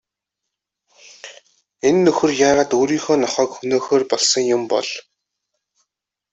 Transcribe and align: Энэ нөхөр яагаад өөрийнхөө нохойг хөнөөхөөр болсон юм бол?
Энэ 1.87 2.01
нөхөр 2.03 2.31
яагаад 2.47 2.71
өөрийнхөө 2.79 3.17
нохойг 3.19 3.51
хөнөөхөөр 3.55 4.03
болсон 4.11 4.43
юм 4.55 4.63
бол? 4.71 4.87